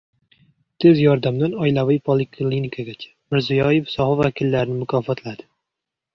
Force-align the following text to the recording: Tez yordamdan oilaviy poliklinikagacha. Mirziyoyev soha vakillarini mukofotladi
Tez 0.85 1.01
yordamdan 1.01 1.53
oilaviy 1.65 1.99
poliklinikagacha. 2.09 3.13
Mirziyoyev 3.35 3.93
soha 3.93 4.19
vakillarini 4.25 4.81
mukofotladi 4.81 5.49